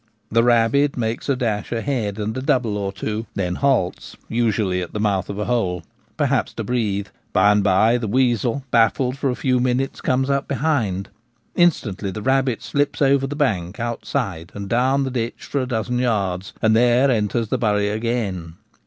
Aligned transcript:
The 0.31 0.41
rabbit 0.41 0.97
makes 0.97 1.29
a 1.29 1.35
dash 1.35 1.71
ahead 1.71 2.17
and 2.17 2.35
a 2.35 2.41
double 2.41 2.75
or 2.75 2.91
two, 2.91 3.17
and 3.17 3.27
then 3.35 3.55
halts, 3.57 4.17
usually 4.27 4.81
at 4.81 4.93
the 4.93 4.99
mouth 4.99 5.29
of 5.29 5.37
a 5.37 5.45
hole: 5.45 5.83
perhaps 6.17 6.53
to 6.55 6.63
breathe. 6.63 7.09
By 7.33 7.51
and 7.51 7.63
by 7.63 7.99
the 7.99 8.07
weasel, 8.07 8.63
baffled 8.71 9.15
for 9.15 9.29
a 9.29 9.35
few 9.35 9.59
Bloodhounds 9.59 9.69
of 9.69 9.77
tlie 9.77 9.77
Hedgerow. 9.77 9.77
117 9.77 9.77
minutes, 9.77 10.01
comes 10.01 10.29
up 10.31 10.47
behind. 10.47 11.09
Instantly 11.53 12.09
the 12.09 12.23
rabbit 12.23 12.63
slips 12.63 12.99
over 12.99 13.27
the 13.27 13.35
bank 13.35 13.79
outside 13.79 14.51
and 14.55 14.67
down 14.67 15.03
the 15.03 15.11
ditch 15.11 15.45
for 15.45 15.61
a 15.61 15.67
dozen 15.67 15.99
yards, 15.99 16.53
and 16.63 16.75
there 16.75 17.11
enters 17.11 17.49
the' 17.49 17.59
bury' 17.59 17.89
again. 17.91 18.55